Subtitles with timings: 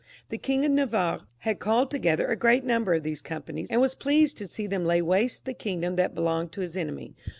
[0.29, 3.93] The King of Navarre had called together a great number of these companies, and was
[3.93, 7.13] pleased to see them lay waste the kingdom that be longed to his enemy.